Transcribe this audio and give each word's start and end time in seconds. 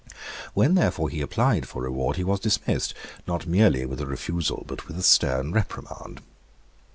When 0.55 0.73
therefore 0.73 1.09
he 1.09 1.21
applied 1.21 1.67
for 1.67 1.83
reward, 1.83 2.15
he 2.15 2.23
was 2.23 2.39
dismissed, 2.39 2.95
not 3.27 3.45
merely 3.45 3.85
with 3.85 4.01
a 4.01 4.07
refusal, 4.07 4.63
but 4.67 4.87
with 4.87 4.97
a 4.97 5.03
stern 5.03 5.51
reprimand. 5.51 6.21